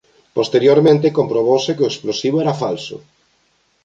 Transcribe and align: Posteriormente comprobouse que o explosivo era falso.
Posteriormente 0.37 1.15
comprobouse 1.17 1.75
que 1.77 1.85
o 1.85 1.91
explosivo 1.93 2.37
era 2.43 2.57
falso. 2.63 2.95